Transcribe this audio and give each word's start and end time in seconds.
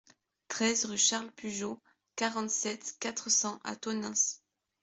treize 0.47 0.85
rue 0.85 0.97
Charles 0.97 1.31
Pujos, 1.31 1.79
quarante-sept, 2.15 2.95
quatre 2.99 3.29
cents 3.29 3.59
à 3.63 3.75
Tonneins 3.75 4.41